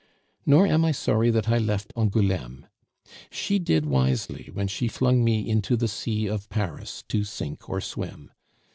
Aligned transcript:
Nor 0.47 0.65
am 0.65 0.83
I 0.83 0.93
sorry 0.93 1.29
that 1.29 1.47
I 1.47 1.59
left 1.59 1.93
Angouleme. 1.95 2.65
She 3.29 3.59
did 3.59 3.85
wisely 3.85 4.49
when 4.51 4.67
she 4.67 4.87
flung 4.87 5.23
me 5.23 5.47
into 5.47 5.77
the 5.77 5.87
sea 5.87 6.25
of 6.25 6.49
Paris 6.49 7.03
to 7.09 7.23
sink 7.23 7.69
or 7.69 7.79
swim. 7.79 8.31